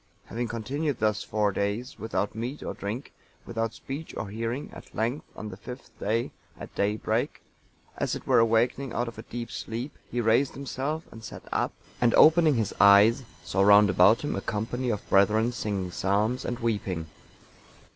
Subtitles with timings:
[0.29, 3.13] Having continued thus four days, without meat or drink,
[3.45, 7.43] without speech or hearing, at length, on the fifth day, at daybreak,
[7.99, 11.71] as it were awakening out of a deep sleep, he raised himself and sat up,
[12.01, 16.57] and opening his eyes, saw round about him a company of brethren singing psalms and
[16.57, 17.05] weeping.